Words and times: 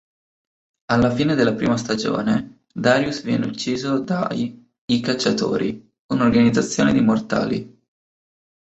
Alla 0.87 1.11
fine 1.13 1.35
della 1.35 1.53
prima 1.53 1.77
stagione, 1.77 2.63
Darius 2.73 3.21
viene 3.21 3.45
ucciso 3.45 3.99
dai 3.99 4.67
"I 4.85 4.99
Cacciatori", 4.99 5.93
un'organizzazione 6.07 6.91
di 6.91 7.01
mortali. 7.01 7.81